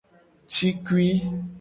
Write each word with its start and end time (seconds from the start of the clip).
Cikui. 0.47 1.09